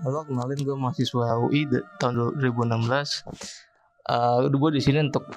Halo, 0.00 0.24
kenalin 0.24 0.64
gue 0.64 0.76
mahasiswa 0.80 1.36
UI 1.44 1.68
de- 1.68 1.84
tahun 2.00 2.32
2016. 2.40 3.20
Uh, 4.08 4.48
gue 4.48 4.70
di 4.72 4.80
sini 4.80 5.04
untuk 5.04 5.28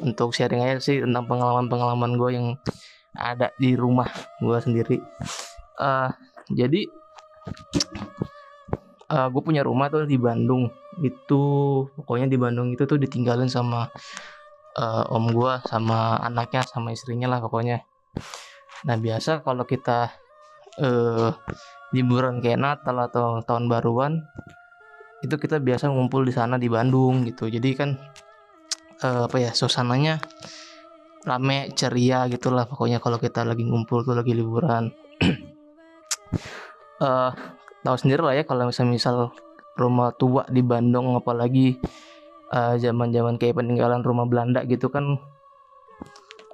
untuk 0.00 0.32
sharing 0.32 0.64
aja 0.64 0.80
sih 0.80 1.04
tentang 1.04 1.28
pengalaman-pengalaman 1.28 2.16
gue 2.16 2.30
yang 2.32 2.48
ada 3.12 3.52
di 3.60 3.76
rumah 3.76 4.08
gue 4.40 4.56
sendiri. 4.56 5.04
Uh, 5.76 6.08
jadi 6.48 6.88
uh, 9.12 9.28
gue 9.28 9.42
punya 9.44 9.60
rumah 9.60 9.92
tuh 9.92 10.08
di 10.08 10.16
Bandung. 10.16 10.72
Itu 11.04 11.42
pokoknya 11.92 12.32
di 12.32 12.40
Bandung 12.40 12.72
itu 12.72 12.88
tuh 12.88 12.96
ditinggalin 12.96 13.52
sama 13.52 13.92
uh, 14.80 15.04
om 15.12 15.28
gue, 15.28 15.60
sama 15.68 16.24
anaknya, 16.24 16.64
sama 16.64 16.88
istrinya 16.96 17.28
lah 17.28 17.44
pokoknya. 17.44 17.84
Nah 18.88 18.96
biasa 18.96 19.44
kalau 19.44 19.68
kita 19.68 20.08
uh, 20.80 21.36
liburan 21.94 22.42
kayak 22.42 22.58
Natal 22.58 22.98
atau 23.06 23.38
tahun 23.46 23.70
baruan 23.70 24.26
itu 25.22 25.38
kita 25.38 25.62
biasa 25.62 25.88
ngumpul 25.88 26.26
di 26.26 26.34
sana 26.34 26.58
di 26.58 26.66
Bandung 26.66 27.22
gitu. 27.22 27.46
Jadi 27.46 27.70
kan 27.78 27.94
eh, 29.00 29.22
apa 29.30 29.36
ya 29.38 29.54
suasananya 29.54 30.18
rame 31.24 31.72
ceria 31.72 32.28
gitulah 32.28 32.68
pokoknya 32.68 33.00
kalau 33.00 33.16
kita 33.16 33.46
lagi 33.46 33.62
ngumpul 33.62 34.02
tuh 34.02 34.18
lagi 34.18 34.34
liburan. 34.34 34.90
Eh 36.94 37.30
tahu 37.84 37.96
sendiri 38.00 38.22
lah 38.24 38.34
ya 38.38 38.46
kalau 38.48 38.70
misal 38.70 38.86
misal 38.88 39.16
rumah 39.76 40.14
tua 40.16 40.46
di 40.48 40.62
Bandung 40.64 41.14
apalagi 41.18 41.78
eh, 42.50 42.74
zaman-zaman 42.80 43.36
kayak 43.38 43.60
peninggalan 43.60 44.00
rumah 44.02 44.26
Belanda 44.30 44.62
gitu 44.64 44.88
kan 44.88 45.18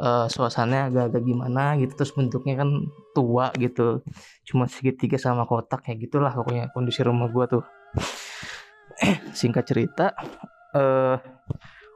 uh, 0.00 0.26
suasananya 0.26 0.88
agak-agak 0.88 1.22
gimana 1.22 1.76
gitu 1.76 1.92
terus 1.94 2.12
bentuknya 2.16 2.64
kan 2.64 2.88
tua 3.12 3.52
gitu 3.60 4.00
cuma 4.48 4.64
segitiga 4.66 5.20
sama 5.20 5.44
kotak 5.44 5.84
kayak 5.84 6.08
gitulah 6.08 6.32
pokoknya 6.32 6.72
kondisi 6.72 7.04
rumah 7.04 7.28
gua 7.28 7.44
tuh. 7.46 7.64
Singkat 9.38 9.64
cerita 9.68 10.06
eh 10.74 11.16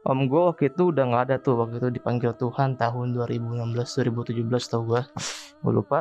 om 0.05 0.21
gua 0.29 0.53
waktu 0.53 0.69
itu 0.69 0.93
udah 0.93 1.05
nggak 1.09 1.23
ada 1.33 1.37
tuh 1.41 1.57
waktu 1.57 1.81
itu 1.81 1.89
dipanggil 1.89 2.37
Tuhan 2.37 2.77
tahun 2.77 3.17
2016 3.17 3.73
2017 3.73 4.71
tau 4.71 4.83
gua. 4.85 5.03
Gua 5.65 5.73
lupa. 5.73 6.01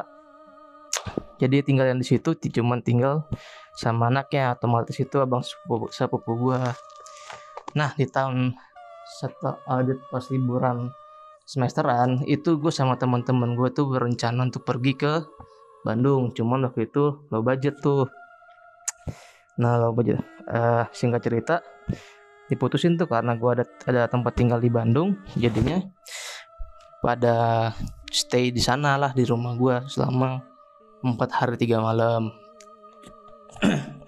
Jadi 1.39 1.59
tinggal 1.63 1.91
yang 1.91 1.99
di 1.99 2.07
situ 2.07 2.35
cuman 2.35 2.79
tinggal 2.79 3.27
sama 3.75 4.07
anaknya 4.07 4.53
otomatis 4.55 4.95
itu 5.01 5.19
abang 5.19 5.43
sepupu, 5.43 5.91
sepupu 5.91 6.31
gua. 6.35 6.75
Nah 7.75 7.91
di 7.95 8.05
tahun 8.07 8.55
setelah 9.03 9.59
uh, 9.67 9.83
pas 10.07 10.23
liburan 10.31 10.93
semesteran. 11.43 12.23
Itu 12.27 12.59
gue 12.59 12.71
sama 12.71 12.95
teman-teman 12.95 13.55
gue 13.55 13.69
tuh 13.71 13.87
berencana 13.91 14.47
untuk 14.47 14.63
pergi 14.63 14.93
ke 14.95 15.13
Bandung. 15.83 16.31
Cuman 16.31 16.67
waktu 16.67 16.87
itu 16.87 17.27
low 17.29 17.43
budget 17.43 17.79
tuh. 17.83 18.07
Nah 19.59 19.79
low 19.79 19.91
budget. 19.91 20.19
Uh, 20.43 20.83
singkat 20.91 21.23
cerita 21.23 21.63
diputusin 22.51 22.99
tuh 22.99 23.07
karena 23.07 23.39
gue 23.39 23.49
ada 23.59 23.65
ada 23.87 24.01
tempat 24.07 24.33
tinggal 24.35 24.59
di 24.59 24.71
Bandung. 24.71 25.19
Jadinya 25.35 25.79
pada 27.03 27.71
stay 28.07 28.51
di 28.51 28.63
sana 28.63 28.95
lah 28.95 29.11
di 29.11 29.27
rumah 29.27 29.55
gue 29.59 29.75
selama 29.91 30.39
empat 31.03 31.29
hari 31.31 31.55
tiga 31.59 31.83
malam. 31.83 32.31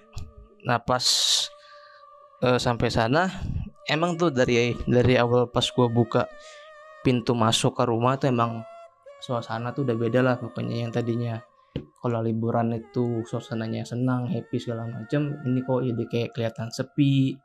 Nah 0.66 0.82
pas 0.82 1.06
uh, 2.42 2.58
sampai 2.58 2.90
sana 2.90 3.30
emang 3.86 4.18
tuh 4.18 4.34
dari 4.34 4.74
dari 4.82 5.14
awal 5.14 5.46
pas 5.46 5.62
gue 5.62 5.86
buka 5.86 6.26
pintu 7.06 7.38
masuk 7.38 7.78
ke 7.78 7.86
rumah 7.86 8.18
tuh 8.18 8.34
emang 8.34 8.66
suasana 9.22 9.70
tuh 9.70 9.86
udah 9.86 9.94
beda 9.94 10.20
lah 10.26 10.34
pokoknya 10.42 10.82
yang 10.82 10.90
tadinya. 10.90 11.38
Kalau 12.02 12.18
liburan 12.18 12.74
itu 12.74 13.22
suasananya 13.22 13.86
senang 13.86 14.26
happy 14.26 14.58
segala 14.58 14.90
macam 14.90 15.38
ini 15.46 15.62
kok 15.62 15.86
jadi 15.86 16.04
kayak 16.10 16.30
kelihatan 16.34 16.68
sepi 16.74 17.38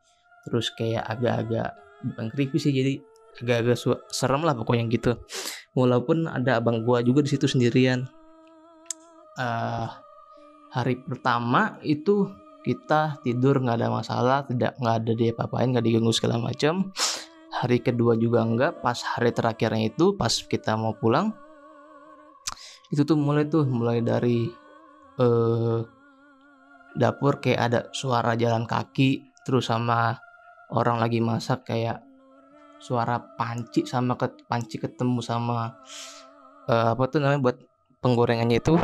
terus 0.49 0.73
kayak 0.73 1.05
agak-agak 1.05 1.77
bukan 2.01 2.25
creepy 2.33 2.57
sih 2.57 2.73
jadi 2.73 2.97
agak-agak 3.37 3.77
serem 4.09 4.41
lah 4.41 4.57
pokoknya 4.57 4.89
gitu. 4.89 5.13
Walaupun 5.77 6.25
ada 6.25 6.57
abang 6.57 6.81
gua 6.81 7.05
juga 7.05 7.21
di 7.21 7.29
situ 7.29 7.45
sendirian. 7.45 8.09
Uh, 9.37 9.87
hari 10.73 10.99
pertama 11.05 11.77
itu 11.85 12.27
kita 12.61 13.21
tidur 13.25 13.57
nggak 13.61 13.77
ada 13.77 13.89
masalah 13.89 14.39
tidak 14.45 14.77
nggak 14.77 14.95
ada 15.01 15.11
dia 15.17 15.29
apa-apain 15.33 15.73
nggak 15.73 15.85
diganggu 15.85 16.13
segala 16.13 16.37
macam 16.37 16.93
hari 17.61 17.77
kedua 17.85 18.17
juga 18.17 18.41
enggak 18.41 18.81
pas 18.81 18.97
hari 18.97 19.29
terakhirnya 19.29 19.93
itu 19.93 20.17
pas 20.17 20.33
kita 20.33 20.73
mau 20.73 20.97
pulang 20.97 21.29
itu 22.89 23.05
tuh 23.05 23.15
mulai 23.15 23.45
tuh 23.45 23.63
mulai 23.69 24.01
dari 24.01 24.49
eh, 25.21 25.79
dapur 26.97 27.39
kayak 27.39 27.61
ada 27.71 27.79
suara 27.93 28.33
jalan 28.35 28.65
kaki 28.65 29.23
terus 29.45 29.69
sama 29.69 30.17
orang 30.73 30.97
lagi 30.97 31.21
masak 31.23 31.69
kayak 31.69 32.03
suara 32.81 33.21
panci 33.37 33.85
sama 33.85 34.17
ke 34.17 34.27
panci 34.49 34.81
ketemu 34.81 35.21
sama 35.21 35.77
eh, 36.65 36.97
apa 36.97 37.03
tuh 37.07 37.21
namanya 37.21 37.41
buat 37.45 37.57
penggorengannya 38.01 38.57
itu 38.57 38.75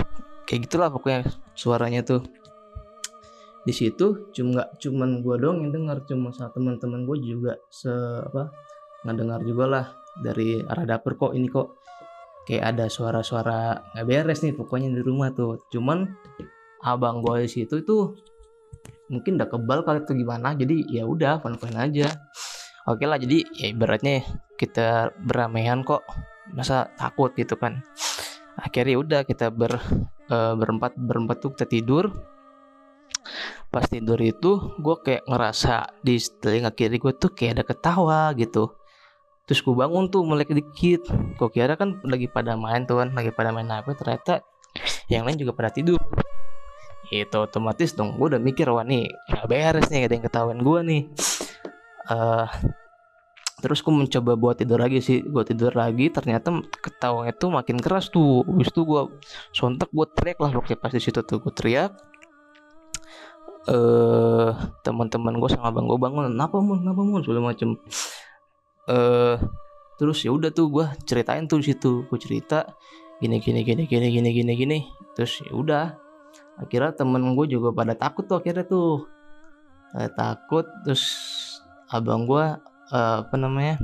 kayak 0.47 0.69
gitulah 0.69 0.87
pokoknya 0.93 1.27
suaranya 1.57 2.05
tuh. 2.05 2.23
Di 3.67 3.75
situ 3.75 4.31
cuma 4.31 4.63
cuman 4.79 5.19
gue 5.19 5.35
dong 5.43 5.67
yang 5.67 5.75
dengar 5.75 5.99
cuma 6.07 6.31
sama 6.31 6.55
teman-teman 6.55 7.03
gue 7.03 7.17
juga 7.19 7.59
se 7.67 7.91
apa 7.91 8.47
ngedengar 9.07 9.39
juga 9.47 9.65
lah 9.65 9.85
dari 10.19 10.59
arah 10.59 10.83
dapur 10.83 11.15
kok 11.15 11.31
ini 11.31 11.47
kok. 11.47 11.79
Kayak 12.47 12.63
ada 12.75 12.85
suara-suara 12.87 13.91
nggak 13.91 14.05
beres 14.07 14.39
nih 14.43 14.55
pokoknya 14.55 14.91
di 14.91 15.01
rumah 15.03 15.31
tuh. 15.31 15.67
Cuman 15.71 16.07
abang 16.83 17.19
gue 17.23 17.47
di 17.47 17.49
situ 17.51 17.83
itu 17.83 18.15
mungkin 19.07 19.39
udah 19.39 19.47
kebal 19.47 19.79
kali 19.87 20.03
itu 20.03 20.13
gimana 20.19 20.51
jadi 20.51 20.75
ya 20.91 21.03
udah 21.07 21.39
fun 21.43 21.55
fun 21.59 21.75
aja. 21.75 22.07
Oke 22.87 23.03
lah 23.03 23.19
jadi 23.19 23.43
ya 23.51 23.67
ibaratnya 23.71 24.23
kita 24.55 25.11
beramaian 25.19 25.83
kok. 25.83 26.03
Masa 26.55 26.87
takut 26.95 27.35
gitu 27.35 27.59
kan. 27.59 27.83
Akhirnya 28.55 28.95
udah 28.95 29.21
kita 29.27 29.51
ber 29.51 29.75
uh, 30.31 30.55
berempat 30.55 30.95
berempat 30.95 31.43
tuh 31.43 31.51
kita 31.51 31.67
tidur. 31.67 32.15
Pas 33.67 33.83
tidur 33.83 34.15
itu 34.23 34.79
gue 34.79 34.95
kayak 35.03 35.27
ngerasa 35.27 35.99
di 35.99 36.15
telinga 36.39 36.71
kiri 36.71 36.95
gue 36.95 37.11
tuh 37.11 37.35
kayak 37.35 37.59
ada 37.59 37.63
ketawa 37.67 38.31
gitu 38.39 38.86
terus 39.47 39.63
gue 39.63 39.71
bangun 39.71 40.11
tuh 40.11 40.27
melek 40.27 40.51
dikit. 40.51 41.07
Gue 41.39 41.49
kira 41.49 41.79
kan 41.79 42.03
lagi 42.03 42.27
pada 42.27 42.59
main 42.59 42.83
tuh 42.83 42.99
kan 42.99 43.15
lagi 43.15 43.31
pada 43.31 43.55
main 43.55 43.65
apa 43.71 43.95
ternyata 43.95 44.43
yang 45.07 45.23
lain 45.23 45.39
juga 45.39 45.55
pada 45.55 45.71
tidur. 45.71 45.97
Itu 47.07 47.47
otomatis 47.47 47.95
dong 47.95 48.19
gue 48.19 48.35
udah 48.35 48.41
mikir 48.43 48.67
wah 48.67 48.83
nih 48.83 49.07
gak 49.31 49.47
beres 49.47 49.87
nih 49.87 50.11
ada 50.11 50.13
yang 50.19 50.25
ketahuan 50.27 50.59
gue 50.59 50.79
nih. 50.83 51.01
Uh, 52.11 52.47
terus 53.63 53.79
gue 53.79 53.95
mencoba 53.95 54.35
buat 54.35 54.59
tidur 54.59 54.83
lagi 54.83 54.99
sih 54.99 55.23
gue 55.23 55.43
tidur 55.47 55.71
lagi 55.73 56.11
ternyata 56.11 56.51
ketawanya 56.83 57.31
tuh 57.31 57.55
makin 57.55 57.79
keras 57.79 58.11
tuh. 58.11 58.43
Habis 58.43 58.67
itu 58.75 58.83
gue 58.83 59.01
sontak 59.55 59.87
gue 59.95 60.05
teriak 60.11 60.43
lah 60.43 60.51
waktu 60.51 60.75
pas 60.75 60.91
di 60.91 60.99
situ 60.99 61.23
tuh 61.23 61.39
gue 61.39 61.55
teriak. 61.55 61.95
Eh 63.67 63.75
uh, 63.75 64.51
teman-teman 64.83 65.39
gue 65.39 65.49
sama 65.51 65.71
bang 65.71 65.87
gue 65.87 65.99
bangun 65.99 66.35
kenapa 66.35 66.59
mun? 66.59 66.83
Kenapa 66.83 67.01
mun? 67.07 67.19
segala 67.23 67.55
macem 67.55 67.79
eh 68.87 68.93
uh, 68.93 69.35
terus 69.99 70.23
ya 70.23 70.31
udah 70.31 70.53
tuh 70.53 70.67
gue 70.71 70.85
ceritain 71.03 71.43
tuh 71.45 71.59
situ. 71.63 72.07
Gue 72.07 72.19
cerita 72.19 72.63
gini 73.19 73.41
gini 73.41 73.61
gini 73.65 73.83
gini 73.85 74.07
gini 74.13 74.29
gini 74.31 74.53
gini. 74.55 74.79
Terus 75.15 75.43
ya 75.43 75.53
udah 75.53 75.85
akhirnya 76.57 76.95
temen 76.95 77.35
gue 77.35 77.45
juga 77.51 77.75
pada 77.75 77.93
takut 77.97 78.25
tuh 78.25 78.39
akhirnya 78.39 78.65
tuh. 78.65 79.05
Pada 79.91 80.09
takut 80.13 80.65
terus 80.85 81.03
abang 81.91 82.27
gue 82.27 82.45
uh, 82.91 83.17
apa 83.23 83.35
namanya 83.39 83.79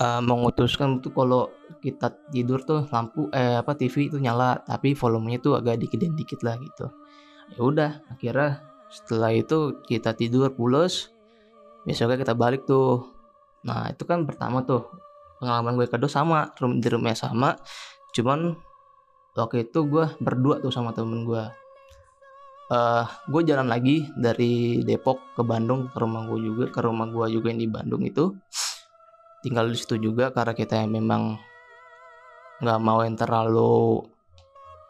uh, 0.00 0.20
mengutuskan 0.24 1.00
tuh 1.00 1.12
kalau 1.12 1.52
kita 1.80 2.12
tidur 2.32 2.60
tuh 2.64 2.88
lampu 2.88 3.28
eh 3.32 3.60
apa 3.60 3.76
TV 3.76 4.08
itu 4.08 4.18
nyala 4.20 4.60
tapi 4.64 4.96
volumenya 4.96 5.38
tuh 5.40 5.60
agak 5.60 5.80
dikit 5.80 6.00
dikit 6.16 6.40
lah 6.44 6.56
gitu. 6.60 6.86
Ya 7.56 7.60
udah 7.62 7.90
akhirnya 8.10 8.64
setelah 8.90 9.34
itu 9.34 9.82
kita 9.86 10.14
tidur 10.14 10.50
pulas 10.54 11.10
besoknya 11.86 12.18
kita 12.18 12.34
balik 12.34 12.66
tuh. 12.66 13.06
Nah 13.62 13.94
itu 13.94 14.02
kan 14.02 14.26
pertama 14.26 14.66
tuh. 14.66 14.82
Pengalaman 15.38 15.78
gue 15.78 15.86
kedua 15.86 16.10
sama 16.10 16.50
room 16.58 16.82
di 16.82 16.88
rumahnya 16.90 17.30
sama. 17.30 17.54
Cuman 18.10 18.58
waktu 19.38 19.70
itu 19.70 19.86
gue 19.86 20.10
berdua 20.18 20.58
tuh 20.58 20.74
sama 20.74 20.90
temen 20.90 21.22
gue. 21.22 21.44
Uh, 22.66 23.06
gue 23.30 23.46
jalan 23.46 23.70
lagi 23.70 24.10
dari 24.18 24.82
Depok 24.82 25.38
ke 25.38 25.46
Bandung 25.46 25.86
ke 25.94 26.02
rumah 26.02 26.26
gue 26.26 26.42
juga 26.42 26.64
ke 26.74 26.82
rumah 26.82 27.06
gue 27.06 27.38
juga 27.38 27.54
yang 27.54 27.62
di 27.62 27.70
Bandung 27.70 28.02
itu. 28.02 28.34
Tinggal 29.46 29.70
di 29.70 29.78
situ 29.78 30.02
juga 30.02 30.34
karena 30.34 30.50
kita 30.58 30.82
yang 30.82 30.90
memang 30.90 31.38
nggak 32.58 32.80
mau 32.82 33.04
yang 33.06 33.14
terlalu 33.14 34.02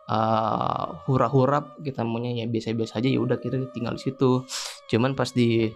uh, 0.08 1.04
hura-hura. 1.04 1.76
Kita 1.82 2.06
maunya 2.06 2.32
ya 2.32 2.46
biasa-biasa 2.48 3.02
aja 3.02 3.08
ya 3.12 3.20
udah 3.20 3.37
kita 3.37 3.60
tinggal 3.75 3.98
di 3.98 4.02
situ. 4.08 4.46
Cuman 4.88 5.12
pas 5.12 5.28
di 5.34 5.69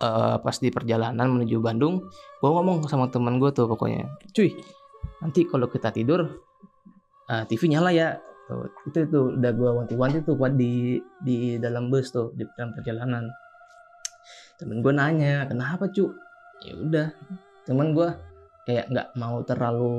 uh, 0.00 0.36
pas 0.40 0.56
di 0.56 0.68
perjalanan 0.72 1.28
menuju 1.28 1.60
Bandung 1.60 2.08
gue 2.40 2.50
ngomong 2.50 2.88
sama 2.88 3.12
teman 3.12 3.36
gue 3.38 3.52
tuh 3.52 3.68
pokoknya 3.68 4.08
cuy 4.32 4.56
nanti 5.20 5.44
kalau 5.46 5.68
kita 5.68 5.92
tidur 5.92 6.26
uh, 7.28 7.44
TV 7.46 7.70
nyala 7.70 7.92
ya 7.92 8.18
tuh 8.50 8.66
itu 8.90 9.06
itu 9.06 9.20
udah 9.38 9.52
gue 9.54 9.70
wanti-wanti 9.70 10.26
tuh 10.26 10.34
buat 10.34 10.58
di 10.58 10.98
di 11.22 11.60
dalam 11.62 11.92
bus 11.92 12.10
tuh 12.10 12.34
di 12.34 12.42
dalam 12.58 12.74
perjalanan 12.74 13.30
temen 14.58 14.82
gue 14.82 14.92
nanya 14.92 15.46
kenapa 15.46 15.86
cu 15.88 16.10
ya 16.66 16.74
udah 16.76 17.08
temen 17.64 17.94
gue 17.94 18.08
kayak 18.66 18.90
nggak 18.90 19.08
mau 19.16 19.40
terlalu 19.46 19.94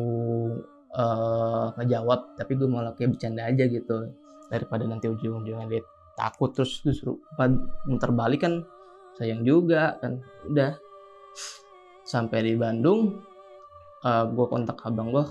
uh, 0.94 1.74
ngejawab 1.80 2.36
tapi 2.38 2.59
gue 2.59 2.68
malah 2.68 2.94
kayak 2.94 3.18
bercanda 3.18 3.48
aja 3.48 3.65
gitu 3.65 4.12
daripada 4.51 4.83
nanti 4.83 5.07
ujung-ujungnya 5.07 5.65
dia 5.71 5.81
takut 6.19 6.51
terus 6.51 6.83
terus 6.83 7.00
muter 7.88 8.12
balik 8.12 8.44
kan 8.44 8.68
sayang 9.21 9.45
juga 9.45 10.01
kan. 10.01 10.18
Udah. 10.50 10.81
Sampai 12.01 12.41
di 12.41 12.57
Bandung 12.57 13.21
uh, 14.01 14.25
gue 14.25 14.45
kontak 14.50 14.81
abang 14.81 15.13
gue 15.13 15.23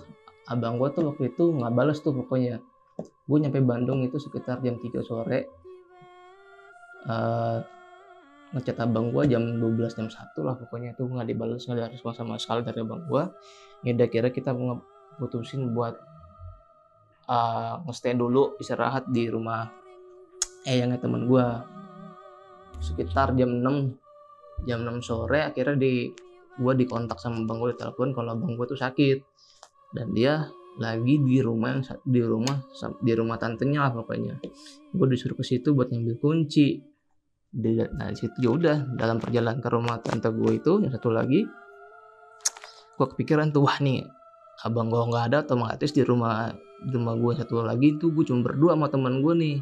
abang 0.47 0.79
gue 0.79 0.89
tuh 0.95 1.11
waktu 1.11 1.35
itu 1.35 1.51
nggak 1.51 1.75
balas 1.75 1.99
tuh 1.99 2.15
pokoknya. 2.15 2.63
Gue 3.27 3.39
nyampe 3.43 3.59
Bandung 3.59 4.07
itu 4.07 4.23
sekitar 4.23 4.63
jam 4.63 4.79
3 4.79 5.03
sore. 5.03 5.51
Uh, 7.11 7.59
ngechat 8.55 8.79
abang 8.79 9.11
gue 9.11 9.27
jam 9.27 9.59
12 9.59 9.99
jam 9.99 10.07
1 10.07 10.15
lah 10.47 10.55
pokoknya. 10.55 10.95
Itu 10.95 11.11
nggak 11.11 11.27
dibalas 11.27 11.67
nggak 11.67 11.77
ada 11.83 11.91
respon 11.91 12.15
sama 12.15 12.39
sekali 12.39 12.63
dari 12.63 12.79
abang 12.87 13.03
gue 13.11 13.27
ya 13.85 13.97
udah 13.97 14.09
kira 14.13 14.29
kita 14.29 14.53
putusin 15.17 15.73
buat 15.73 15.97
uh, 17.29 17.81
nge 17.89 18.13
dulu 18.17 18.61
istirahat 18.61 19.09
di 19.09 19.29
rumah 19.33 19.69
eh 20.69 20.85
yang 20.85 20.93
teman 21.01 21.25
gue 21.25 21.47
sekitar 22.81 23.37
jam 23.37 23.61
6 23.61 24.67
jam 24.69 24.81
6 24.85 25.05
sore 25.05 25.41
akhirnya 25.45 25.77
di 25.77 26.11
gue 26.61 26.73
dikontak 26.77 27.17
sama 27.17 27.47
bang 27.49 27.57
gue 27.63 27.73
telepon 27.77 28.13
kalau 28.13 28.37
bang 28.37 28.53
gue 28.57 28.67
tuh 28.67 28.81
sakit. 28.81 29.19
Dan 29.91 30.15
dia 30.15 30.47
lagi 30.79 31.19
di 31.19 31.43
rumah 31.43 31.75
yang 31.75 31.83
di 32.07 32.23
rumah 32.23 32.57
di 33.03 33.13
rumah 33.15 33.37
tantenya 33.37 33.89
lah 33.89 33.93
pokoknya. 33.95 34.39
Gue 34.95 35.07
disuruh 35.11 35.35
ke 35.35 35.45
situ 35.45 35.75
buat 35.75 35.91
ngambil 35.91 36.17
kunci. 36.21 36.79
Nah 37.59 38.09
di 38.11 38.17
situ 38.19 38.37
ya 38.39 38.51
udah 38.55 38.77
dalam 38.95 39.19
perjalanan 39.19 39.59
ke 39.59 39.69
rumah 39.71 39.99
tante 39.99 40.31
gue 40.31 40.63
itu 40.63 40.79
yang 40.87 40.95
satu 40.95 41.11
lagi 41.11 41.43
gue 43.01 43.09
kepikiran 43.17 43.49
tuh 43.49 43.65
wah 43.65 43.81
nih 43.81 44.05
abang 44.61 44.93
gue 44.93 45.01
nggak 45.01 45.33
ada 45.33 45.41
otomatis 45.41 45.89
di 45.97 46.05
rumah 46.05 46.53
di 46.85 46.93
rumah 46.93 47.17
gue 47.17 47.33
satu 47.33 47.65
lagi 47.65 47.97
tuh 47.97 48.13
gue 48.13 48.29
cuma 48.29 48.45
berdua 48.45 48.77
sama 48.77 48.93
teman 48.93 49.25
gue 49.25 49.35
nih 49.41 49.57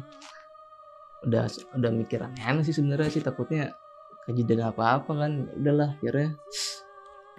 udah 1.25 1.45
udah 1.75 1.91
mikir 1.91 2.23
aneh 2.23 2.63
sih 2.63 2.75
sebenarnya 2.75 3.09
sih 3.11 3.23
takutnya 3.23 3.75
kejadian 4.27 4.71
apa 4.71 5.01
apa 5.01 5.11
kan. 5.15 5.31
Udahlah 5.57 5.99
akhirnya 5.99 6.37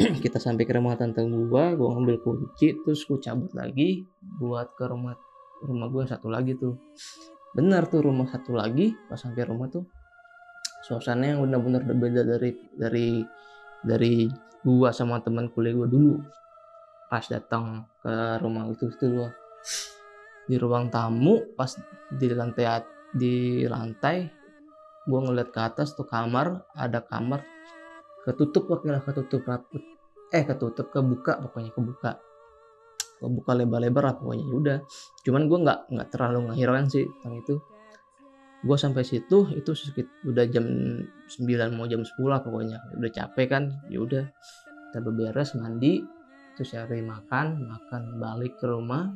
kita 0.24 0.38
sampai 0.40 0.64
ke 0.64 0.72
rumah 0.76 0.96
tante 0.96 1.20
gue 1.24 1.64
gue 1.76 1.88
ngambil 1.88 2.16
kunci 2.24 2.76
terus 2.84 3.04
gue 3.04 3.20
cabut 3.20 3.52
lagi 3.52 4.04
buat 4.40 4.72
ke 4.76 4.84
rumah 4.88 5.16
rumah 5.64 5.88
gue 5.88 6.04
satu 6.08 6.28
lagi 6.28 6.56
tuh. 6.56 6.76
Benar 7.56 7.90
tuh 7.90 8.06
rumah 8.06 8.30
satu 8.30 8.54
lagi 8.54 8.94
pas 9.10 9.18
sampai 9.18 9.42
rumah 9.42 9.66
tuh 9.66 9.82
suasana 10.80 11.36
yang 11.36 11.44
benar-benar 11.44 11.84
berbeda 11.84 12.24
dari 12.24 12.50
dari 12.74 13.08
dari 13.84 14.26
gua 14.64 14.92
sama 14.92 15.20
teman 15.20 15.48
kuliah 15.52 15.76
gua 15.76 15.88
dulu. 15.88 16.16
Pas 17.06 17.24
datang 17.26 17.86
ke 18.00 18.14
rumah 18.40 18.70
itu 18.70 18.90
itu 18.90 19.06
gua 19.12 19.30
di 20.50 20.58
ruang 20.58 20.90
tamu 20.90 21.54
pas 21.54 21.70
di 22.10 22.26
lantai 22.32 22.66
di 23.10 23.66
lantai 23.66 24.28
gua 25.08 25.26
ngeliat 25.26 25.50
ke 25.50 25.60
atas 25.60 25.98
tuh 25.98 26.06
kamar 26.06 26.70
ada 26.76 27.02
kamar 27.02 27.42
ketutup 28.24 28.68
lah 28.84 29.02
ketutup 29.02 29.42
raput. 29.48 29.82
Eh 30.30 30.46
ketutup 30.46 30.92
kebuka 30.94 31.40
pokoknya 31.42 31.70
kebuka. 31.74 32.12
Kebuka 33.20 33.52
lebar-lebar 33.52 34.02
lah 34.12 34.14
pokoknya 34.16 34.44
ya 34.46 34.54
udah. 34.54 34.78
Cuman 35.26 35.50
gua 35.50 35.58
nggak 35.64 35.80
nggak 35.90 36.08
terlalu 36.12 36.38
ngehiraukan 36.52 36.86
sih 36.86 37.04
tentang 37.18 37.34
itu. 37.40 37.54
Gue 38.60 38.76
sampai 38.76 39.08
situ 39.08 39.48
itu 39.56 39.72
sekitar 39.72 40.12
udah 40.28 40.44
jam 40.52 40.68
9 41.32 41.48
mau 41.72 41.88
jam 41.88 42.04
10 42.04 42.12
lah 42.28 42.44
pokoknya. 42.44 42.76
Udah 43.00 43.08
capek 43.08 43.46
kan 43.48 43.64
ya 43.88 44.04
udah. 44.04 44.28
Kita 44.92 45.00
beberes 45.00 45.56
mandi 45.56 46.04
terus 46.60 46.76
cari 46.76 47.00
makan 47.00 47.64
makan 47.72 48.20
balik 48.20 48.60
ke 48.60 48.68
rumah 48.68 49.08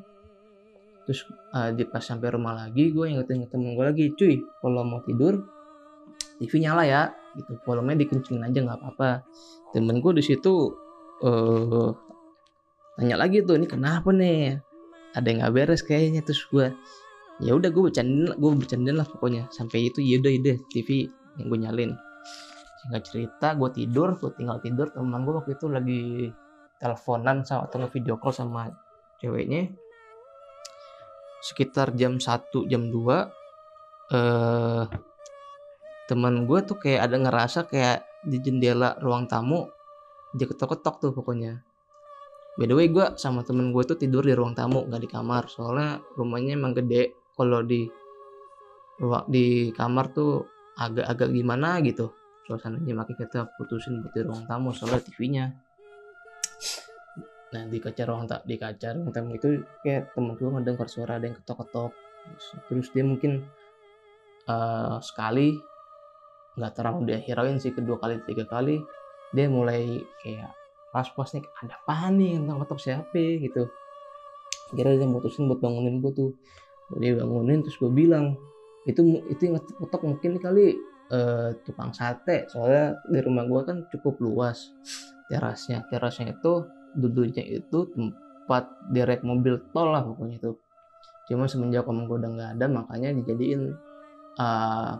terus 1.05 1.29
uh, 1.53 1.71
di 1.73 1.85
pas 1.85 2.01
sampai 2.01 2.33
rumah 2.33 2.57
lagi 2.57 2.91
gue 2.91 3.07
ingetin 3.09 3.45
temen 3.49 3.77
gue 3.77 3.85
lagi 3.85 4.05
cuy 4.17 4.41
kalau 4.61 4.83
mau 4.85 5.01
tidur 5.05 5.45
TV 6.39 6.53
nyala 6.65 6.85
ya. 6.85 7.03
Gitu 7.35 7.59
volumenya 7.67 8.07
dikencingin 8.07 8.47
aja 8.47 8.59
nggak 8.63 8.79
apa-apa. 8.79 9.11
Temen 9.75 9.99
gue 9.99 10.13
di 10.19 10.23
situ 10.23 10.75
uh, 11.23 11.91
tanya 12.99 13.17
lagi 13.19 13.43
tuh 13.43 13.59
ini 13.59 13.67
kenapa 13.67 14.11
nih? 14.15 14.59
Ada 15.15 15.27
yang 15.31 15.39
nggak 15.43 15.53
beres 15.55 15.83
kayaknya. 15.83 16.23
Terus 16.23 16.43
gue 16.51 16.67
ya 17.43 17.53
udah 17.55 17.71
gue 17.71 17.83
bercandain 17.91 18.35
gue 18.39 18.51
bercandain 18.55 18.97
lah 18.99 19.07
pokoknya. 19.07 19.51
Sampai 19.51 19.91
itu 19.91 20.03
ya 20.03 20.23
udah 20.23 20.33
ide 20.33 20.63
TV 20.71 21.11
yang 21.39 21.47
gue 21.51 21.59
nyalin 21.59 21.93
singkat 22.85 23.03
cerita 23.09 23.57
gue 23.57 23.71
tidur 23.73 24.13
gue 24.21 24.31
tinggal 24.37 24.61
tidur 24.61 24.93
teman 24.93 25.25
gue 25.25 25.33
waktu 25.33 25.57
itu 25.57 25.67
lagi 25.73 26.03
teleponan 26.77 27.41
sama 27.41 27.65
atau 27.65 27.89
video 27.89 28.21
call 28.21 28.37
sama 28.37 28.69
ceweknya 29.25 29.73
sekitar 31.45 31.93
jam 31.93 32.17
1 32.17 32.65
jam 32.73 32.89
2 32.89 34.17
eh 34.17 34.85
teman 36.09 36.45
gue 36.45 36.61
tuh 36.65 36.77
kayak 36.77 37.01
ada 37.09 37.17
ngerasa 37.21 37.69
kayak 37.69 38.05
di 38.25 38.41
jendela 38.41 38.97
ruang 39.01 39.29
tamu 39.29 39.69
dia 40.35 40.51
ketok-ketok 40.51 40.95
tuh 40.99 41.11
pokoknya. 41.15 41.63
By 42.59 42.67
the 42.67 42.75
way 42.75 42.91
gue 42.91 43.15
sama 43.19 43.47
temen 43.47 43.71
gue 43.71 43.83
tuh 43.87 43.95
tidur 43.99 44.27
di 44.27 44.35
ruang 44.35 44.55
tamu 44.55 44.83
nggak 44.87 45.03
di 45.03 45.11
kamar. 45.11 45.47
Soalnya 45.47 46.03
rumahnya 46.19 46.59
emang 46.59 46.75
gede. 46.75 47.15
Kalau 47.35 47.63
di 47.63 47.87
di 49.31 49.71
kamar 49.75 50.11
tuh 50.11 50.43
agak-agak 50.79 51.31
gimana 51.31 51.79
gitu. 51.87 52.11
Suasananya 52.45 52.93
makanya 52.93 53.27
kita 53.27 53.41
putusin 53.57 54.03
buat 54.03 54.13
di 54.13 54.21
ruang 54.27 54.45
tamu 54.45 54.75
soalnya 54.75 55.01
TV-nya 55.07 55.47
nah 57.55 57.63
di 57.71 57.79
kaca 57.79 58.03
ruang 58.03 58.27
tak 58.27 58.43
di 58.43 58.59
kaca 58.59 58.99
ruang 58.99 59.15
tamu 59.15 59.39
itu 59.39 59.63
kayak 59.87 60.11
temen 60.11 60.35
gue 60.35 60.51
ngedengar 60.51 60.91
suara 60.91 61.23
ada 61.23 61.31
yang 61.31 61.39
ketok-ketok. 61.39 61.95
Terus 62.67 62.91
dia 62.91 63.05
mungkin 63.07 63.47
uh, 64.51 64.99
sekali 64.99 65.55
nggak 66.59 66.73
terlalu 66.75 67.15
dia 67.15 67.19
hirauin 67.23 67.63
sih 67.63 67.71
kedua 67.71 68.03
kali 68.03 68.19
tiga 68.27 68.47
kali 68.47 68.83
dia 69.31 69.47
mulai 69.47 70.03
kayak 70.23 70.51
pas-pasnya 70.91 71.47
ada 71.63 71.79
apa 71.79 72.11
nih? 72.11 72.43
Tentang 72.43 72.59
ketok 72.67 72.81
siapa? 72.83 73.23
gitu. 73.39 73.71
Kira 74.75 74.99
dia 74.99 75.07
mutusin 75.07 75.47
buat 75.47 75.63
bangunin 75.63 76.03
gue 76.03 76.11
tuh. 76.11 76.31
Dia 76.99 77.15
bangunin 77.15 77.63
terus 77.63 77.79
gue 77.79 77.91
bilang 77.91 78.35
itu 78.87 79.23
itu 79.31 79.41
yang 79.47 79.55
ngetok 79.59 80.03
mungkin 80.03 80.43
kali 80.43 80.75
uh, 81.15 81.55
tukang 81.63 81.95
sate. 81.95 82.51
Soalnya 82.51 82.99
di 83.07 83.19
rumah 83.23 83.47
gue 83.47 83.61
kan 83.63 83.77
cukup 83.95 84.19
luas 84.19 84.75
terasnya. 85.31 85.87
Terasnya 85.91 86.35
itu 86.35 86.67
duduknya 86.95 87.43
itu 87.43 87.79
tempat 87.93 88.71
direct 88.91 89.23
mobil 89.27 89.59
tol 89.75 89.91
lah 89.91 90.03
pokoknya 90.03 90.39
itu. 90.39 90.53
Cuma 91.31 91.49
semenjak 91.49 91.89
om 91.89 92.05
gue 92.05 92.17
udah 92.21 92.31
nggak 92.31 92.51
ada 92.61 92.67
makanya 92.69 93.17
dijadiin 93.17 93.73
uh, 94.39 94.93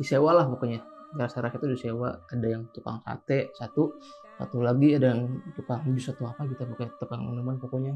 disewa 0.00 0.30
lah 0.40 0.46
pokoknya. 0.48 0.80
Teras-teras 1.12 1.52
itu 1.58 1.66
disewa. 1.68 2.22
Ada 2.30 2.46
yang 2.48 2.62
tukang 2.72 3.04
sate 3.04 3.52
satu. 3.54 3.92
Satu 4.40 4.64
lagi 4.64 4.96
ada 4.96 5.12
yang 5.12 5.28
tukang 5.52 5.84
jus 5.92 6.08
atau 6.08 6.32
apa 6.32 6.48
gitu 6.48 6.64
pokoknya 6.64 6.92
tukang 6.96 7.20
minuman 7.28 7.60
pokoknya. 7.60 7.92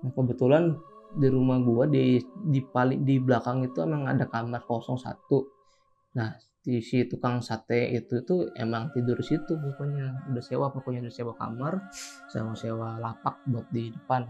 Nah 0.00 0.10
kebetulan 0.16 0.80
di 1.08 1.28
rumah 1.28 1.60
gua 1.60 1.84
di 1.84 2.20
di 2.24 2.60
paling 2.64 3.04
di 3.04 3.20
belakang 3.20 3.64
itu 3.64 3.84
emang 3.84 4.08
ada 4.08 4.24
kamar 4.24 4.64
kosong 4.64 4.96
satu. 4.96 5.44
Nah 6.16 6.32
di 6.68 6.84
si 6.84 7.08
tukang 7.08 7.40
sate 7.40 7.96
itu 7.96 8.20
tuh 8.28 8.52
emang 8.52 8.92
tidur 8.92 9.16
situ 9.24 9.56
pokoknya. 9.56 10.28
Udah 10.28 10.44
sewa 10.44 10.68
pokoknya 10.68 11.08
udah 11.08 11.14
sewa 11.16 11.32
kamar 11.32 11.88
sama 12.28 12.52
sewa 12.52 13.00
lapak 13.00 13.40
buat 13.48 13.64
di 13.72 13.88
depan. 13.88 14.28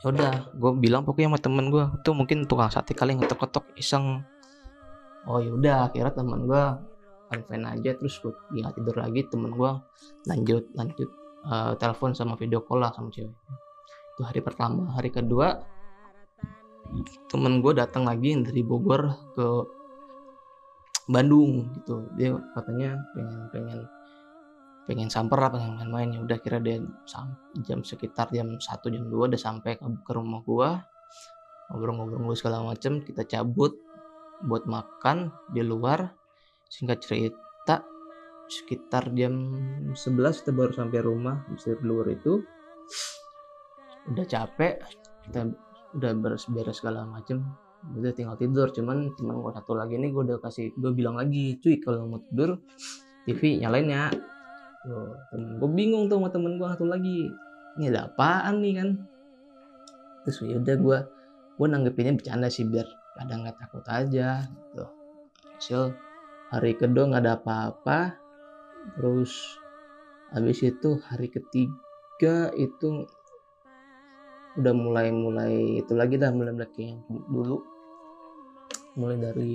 Ya 0.00 0.08
udah 0.08 0.32
gue 0.56 0.72
bilang 0.80 1.04
pokoknya 1.04 1.36
sama 1.36 1.40
temen 1.44 1.68
gue 1.68 1.84
tuh 2.00 2.16
mungkin 2.16 2.48
tukang 2.48 2.72
sate 2.72 2.96
kali 2.96 3.20
ngetok-ketok 3.20 3.76
iseng. 3.76 4.24
Oh 5.28 5.44
yaudah 5.44 5.92
akhirnya 5.92 6.16
temen 6.16 6.48
gue 6.48 6.64
fine 7.30 7.68
aja 7.68 7.90
terus 8.00 8.16
gue 8.24 8.32
nggak 8.32 8.80
tidur 8.80 8.96
lagi 8.96 9.20
temen 9.28 9.52
gue 9.52 9.72
lanjut 10.24 10.64
lanjut 10.72 11.08
uh, 11.44 11.76
telepon 11.76 12.16
sama 12.16 12.32
video 12.40 12.64
call 12.64 12.80
lah 12.80 12.96
sama 12.96 13.12
cewek. 13.12 13.36
Itu 14.16 14.24
hari 14.24 14.40
pertama. 14.40 14.88
Hari 14.96 15.12
kedua 15.12 15.60
temen 17.28 17.60
gue 17.60 17.76
datang 17.76 18.08
lagi 18.08 18.40
dari 18.40 18.64
Bogor 18.64 19.36
ke 19.36 19.46
Bandung 21.10 21.74
gitu. 21.74 22.06
Dia 22.14 22.38
katanya 22.54 22.94
pengen 23.12 23.38
pengen 23.50 23.80
pengen 24.86 25.08
samper 25.10 25.42
lah 25.42 25.50
pengen 25.50 25.74
main-main. 25.76 26.14
Ya 26.14 26.20
udah 26.22 26.38
kira 26.38 26.62
dia 26.62 26.78
jam 27.66 27.82
sekitar 27.82 28.30
jam 28.30 28.54
1 28.54 28.62
jam 28.62 29.04
2 29.10 29.10
udah 29.10 29.40
sampai 29.40 29.74
ke, 29.74 29.86
ke 30.06 30.12
rumah 30.14 30.40
gua. 30.46 30.86
Ngobrol-ngobrol 31.70 32.34
segala 32.38 32.62
macem 32.62 33.02
kita 33.02 33.26
cabut 33.26 33.74
buat 34.46 34.70
makan 34.70 35.34
di 35.50 35.66
luar. 35.66 36.14
Singkat 36.70 36.98
cerita 37.02 37.82
sekitar 38.46 39.10
jam 39.18 39.34
11 39.90 40.42
kita 40.42 40.50
baru 40.54 40.70
sampai 40.70 41.02
rumah 41.02 41.42
di 41.50 41.58
luar 41.82 42.06
itu. 42.14 42.38
Udah 44.10 44.26
capek 44.26 44.78
kita 45.26 45.50
udah 45.90 46.10
beres-beres 46.14 46.78
segala 46.78 47.02
macem 47.02 47.42
udah 47.80 48.12
tinggal 48.12 48.36
tidur 48.36 48.68
cuman 48.70 49.08
teman 49.16 49.40
gue 49.40 49.52
satu 49.56 49.72
lagi 49.72 49.96
nih 49.96 50.12
gue 50.12 50.22
udah 50.28 50.38
kasih 50.44 50.68
gue 50.76 50.92
bilang 50.92 51.16
lagi 51.16 51.56
cuy 51.64 51.80
kalau 51.80 52.04
mau 52.04 52.20
tidur 52.20 52.60
TV 53.28 53.60
nyalain 53.60 53.88
ya. 53.88 54.04
Tuh 54.80 55.12
temen 55.28 55.60
gue 55.60 55.70
bingung 55.70 56.08
tuh 56.08 56.16
sama 56.20 56.28
temen 56.32 56.56
gue 56.56 56.68
satu 56.68 56.86
lagi. 56.88 57.28
Ini 57.78 57.92
ada 57.92 58.08
apaan 58.08 58.64
nih 58.64 58.74
kan? 58.80 58.88
Terus 60.24 60.36
ya 60.44 60.56
udah 60.60 60.76
gue 60.76 60.98
gue 61.60 61.66
nanggepinnya 61.68 62.16
bercanda 62.16 62.48
sih 62.48 62.64
biar 62.64 62.88
pada 63.16 63.32
nggak 63.36 63.56
takut 63.60 63.84
aja 63.88 64.48
gitu. 64.48 64.84
Hasil 65.56 65.82
hari 66.48 66.72
kedua 66.76 67.12
nggak 67.12 67.22
ada 67.28 67.34
apa-apa. 67.36 68.16
Terus 68.96 69.60
habis 70.32 70.64
itu 70.64 70.96
hari 71.04 71.28
ketiga 71.28 72.48
itu 72.56 73.04
udah 74.58 74.74
mulai 74.74 75.14
mulai 75.14 75.78
itu 75.78 75.92
lagi 75.94 76.18
dah 76.18 76.34
mulai 76.34 76.54
lagi 76.56 76.90
yang 76.90 77.00
dulu. 77.30 77.58
Mulai 78.98 79.16
dari 79.22 79.52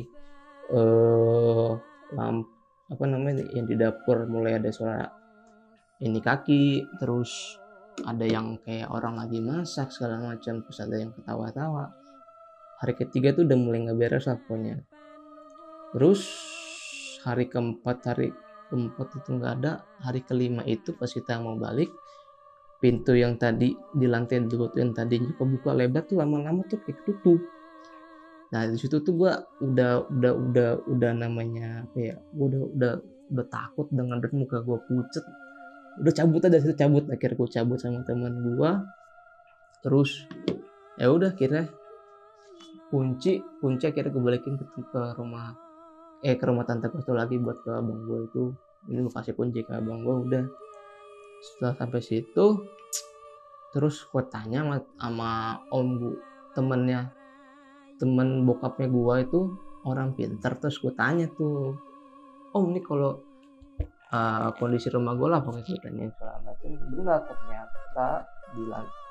eh 0.71 1.71
lamp 2.15 2.47
apa 2.85 3.03
namanya 3.09 3.43
yang 3.51 3.65
di 3.65 3.75
dapur 3.75 4.29
mulai 4.29 4.61
ada 4.61 4.69
suara 4.69 5.09
ini 6.05 6.21
kaki 6.21 6.85
terus 7.01 7.57
ada 8.03 8.27
yang 8.27 8.59
kayak 8.61 8.91
orang 8.91 9.15
lagi 9.15 9.39
masak 9.39 9.89
segala 9.89 10.19
macam 10.19 10.59
terus 10.63 10.79
ada 10.83 10.95
yang 10.99 11.11
ketawa-tawa. 11.15 11.95
Hari 12.83 12.93
ketiga 12.99 13.31
tuh 13.31 13.47
udah 13.47 13.57
mulai 13.57 13.87
nggak 13.87 13.97
beres 13.97 14.27
pokoknya. 14.27 14.83
Terus 15.95 16.21
hari 17.23 17.47
keempat 17.47 17.97
hari 18.03 18.35
keempat 18.67 19.07
itu 19.15 19.29
nggak 19.39 19.53
ada. 19.63 19.73
Hari 20.03 20.21
kelima 20.27 20.61
itu 20.67 20.91
pas 20.91 21.07
kita 21.07 21.39
mau 21.39 21.55
balik 21.55 21.87
pintu 22.85 23.17
yang 23.17 23.33
tadi 23.41 23.73
di 23.73 24.05
lantai 24.05 24.45
dua 24.45 24.69
yang 24.77 24.93
tadi 24.93 25.17
buka 25.33 25.73
lebar 25.73 26.05
tuh 26.05 26.21
lama-lama 26.21 26.61
tuh 26.69 26.77
kayak 26.85 27.01
tutup 27.01 27.41
nah 28.53 28.61
di 28.69 28.77
situ 28.77 29.01
tuh 29.01 29.13
gua 29.17 29.41
udah 29.57 30.05
udah 30.05 30.33
udah 30.37 30.69
udah 30.85 31.11
namanya 31.17 31.81
apa 31.81 31.97
ya 31.97 32.15
gua 32.37 32.45
udah 32.45 32.61
udah 32.77 32.93
udah 33.33 33.45
takut 33.49 33.87
dengan 33.89 34.21
muka 34.33 34.61
gua 34.61 34.77
pucet. 34.85 35.25
Udah 36.01 36.13
cabut 36.13 36.43
aja 36.45 36.61
situ 36.61 36.75
cabut. 36.77 37.07
Akhirnya 37.09 37.37
gua 37.39 37.49
cabut 37.49 37.77
sama 37.81 38.05
teman 38.05 38.33
gua. 38.53 38.85
Terus 39.81 40.29
ya 41.01 41.09
udah 41.09 41.33
kira 41.33 41.69
kunci 42.93 43.41
kunci 43.59 43.83
akhirnya 43.89 44.13
gue 44.13 44.23
balikin 44.23 44.55
ke, 44.55 44.63
ke 44.71 45.01
rumah 45.19 45.51
eh 46.23 46.37
ke 46.39 46.45
rumah 46.47 46.63
tante 46.63 46.87
gue 46.87 47.01
lagi 47.11 47.35
buat 47.41 47.59
ke 47.65 47.69
abang 47.73 48.05
gue 48.05 48.29
itu. 48.29 48.43
Ini 48.85 49.01
gue 49.01 49.13
kasih 49.13 49.33
kunci 49.33 49.65
ke 49.65 49.73
abang 49.73 50.05
gue 50.05 50.15
udah 50.29 50.43
setelah 51.45 51.77
sampai 51.77 52.01
situ 52.01 52.45
terus 53.69 54.07
gue 54.07 54.23
tanya 54.31 54.65
sama, 54.65 54.77
sama 54.97 55.31
om 55.69 55.87
bu 55.99 56.09
temennya. 56.57 57.11
Temen 57.95 58.43
bokapnya 58.43 58.91
gua 58.91 59.23
itu 59.23 59.55
orang 59.87 60.15
pinter 60.15 60.51
terus 60.59 60.79
gue 60.83 60.91
tanya 60.95 61.31
tuh 61.31 61.75
om 62.55 62.71
ini 62.71 62.83
kalau 62.83 63.19
uh, 64.11 64.51
kondisi 64.59 64.91
rumah 64.91 65.15
gue 65.15 65.27
lah 65.27 65.39
pokoknya 65.43 65.75
gue 65.75 65.79
tanya 65.83 66.03
segala 66.15 66.39
macam. 66.43 66.71
Benar 66.91 67.19
ternyata 67.27 68.07
di 68.55 68.63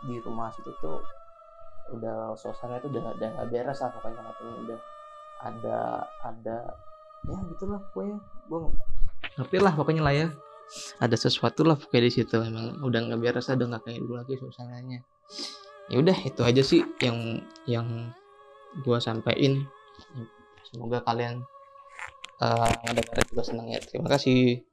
di 0.09 0.15
rumah 0.25 0.49
situ 0.53 0.73
tuh 0.81 1.01
udah 1.93 2.33
suasana 2.37 2.81
itu 2.81 2.89
udah 2.89 3.13
udah 3.21 3.31
beres 3.53 3.81
lah 3.85 3.93
pokoknya 3.93 4.21
katanya 4.25 4.55
udah 4.65 4.79
ada 5.45 5.79
ada 6.25 6.59
ya 7.29 7.37
gitulah 7.53 7.81
pokoknya. 7.93 8.17
Gue 8.49 8.59
ngerti 9.37 9.57
lah 9.61 9.73
pokoknya 9.77 10.03
lah 10.05 10.15
ya 10.17 10.29
ada 10.99 11.17
sesuatu 11.17 11.63
lah 11.63 11.79
pokoknya 11.79 12.03
di 12.09 12.13
situ 12.13 12.37
emang 12.41 12.83
udah 12.83 13.01
nggak 13.11 13.21
beres 13.21 13.51
udah 13.51 13.67
nggak 13.71 13.83
kayak 13.87 14.01
dulu 14.03 14.15
lagi 14.19 14.35
suasananya. 14.39 15.01
Ya 15.93 15.97
udah 16.01 16.17
itu 16.25 16.41
aja 16.41 16.63
sih 16.65 16.83
yang 17.05 17.45
yang 17.69 18.11
gue 18.83 18.99
sampaikan. 18.99 19.69
Semoga 20.65 21.05
kalian 21.07 21.45
uh, 22.43 22.71
ngedengarnya 22.89 23.25
juga 23.31 23.43
senang 23.47 23.69
ya 23.71 23.79
terima 23.79 24.09
kasih 24.11 24.65